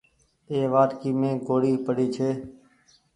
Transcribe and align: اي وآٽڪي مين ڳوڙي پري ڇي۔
اي 0.49 0.59
وآٽڪي 0.73 1.09
مين 1.19 1.33
ڳوڙي 1.47 1.73
پري 1.85 2.07
ڇي۔ 2.15 2.29